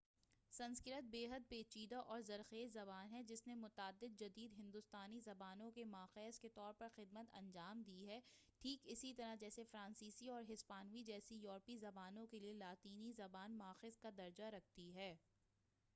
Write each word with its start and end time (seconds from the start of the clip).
سنسکرت 0.53 1.09
بیحد 1.11 1.47
پیچیدہ 1.49 1.95
اور 2.05 2.21
زرخیز 2.21 2.71
زبان 2.73 3.11
ہے 3.13 3.21
جس 3.23 3.45
نے 3.47 3.55
متعدد 3.55 4.17
جدید 4.19 4.53
ہندوستانی 4.57 5.19
زبانوں 5.19 5.69
کے 5.71 5.83
ماخذ 5.83 6.39
کے 6.39 6.49
طور 6.49 6.73
پر 6.77 6.87
خدمت 6.95 7.33
انجام 7.33 7.81
دی 7.81 8.07
ہے 8.07 8.19
ٹھیک 8.61 8.87
اسی 8.91 9.13
طرح 9.13 9.35
جیسے 9.35 9.63
فرانسیسی 9.71 10.29
اور 10.29 10.43
ہسپانوی 10.49 11.03
جیسی 11.03 11.35
یوروپی 11.35 11.77
زبانوں 11.77 12.25
کیلئے 12.27 12.53
لاطینی 12.53 13.11
زبان 13.17 13.57
ماخذ 13.57 13.99
کا 13.99 14.09
درجہ 14.17 14.49
رکھتی 14.53 14.93
ہے 14.95 15.15